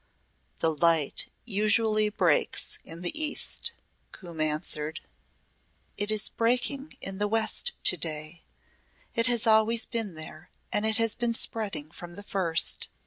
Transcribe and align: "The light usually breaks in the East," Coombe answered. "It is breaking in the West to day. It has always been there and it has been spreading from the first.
"The 0.61 0.71
light 0.73 1.27
usually 1.45 2.09
breaks 2.09 2.79
in 2.83 3.01
the 3.01 3.13
East," 3.15 3.71
Coombe 4.11 4.41
answered. 4.41 5.01
"It 5.95 6.09
is 6.09 6.27
breaking 6.27 6.93
in 7.01 7.19
the 7.19 7.27
West 7.27 7.73
to 7.83 7.97
day. 7.97 8.41
It 9.13 9.27
has 9.27 9.45
always 9.45 9.85
been 9.85 10.15
there 10.15 10.49
and 10.73 10.87
it 10.87 10.97
has 10.97 11.13
been 11.13 11.35
spreading 11.35 11.91
from 11.91 12.15
the 12.15 12.23
first. 12.23 12.89